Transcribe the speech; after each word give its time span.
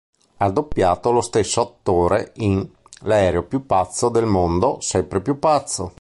Ha 0.37 0.49
doppiato 0.49 1.11
lo 1.11 1.21
stesso 1.21 1.61
attore 1.61 2.31
in 2.37 2.67
"L'aereo 3.01 3.43
più 3.43 3.67
pazzo 3.67 4.09
del 4.09 4.25
mondo... 4.25 4.79
sempre 4.79 5.21
più 5.21 5.37
pazzo". 5.37 5.89